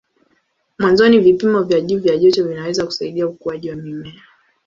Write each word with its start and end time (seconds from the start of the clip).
Mwanzoni 0.79 1.19
vipimo 1.19 1.63
vya 1.63 1.81
juu 1.81 1.97
vya 1.99 2.17
joto 2.17 2.47
vinaweza 2.47 2.85
kusaidia 2.85 3.27
ukuaji 3.27 3.69
wa 3.69 3.75
mimea. 3.75 4.21